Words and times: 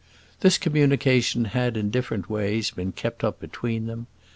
This 0.39 0.57
communication 0.57 1.45
had 1.45 1.77
in 1.77 1.91
different 1.91 2.27
ways 2.27 2.71
been 2.71 2.91
kept 2.91 3.23
up 3.23 3.39
between 3.39 3.85
them. 3.85 4.07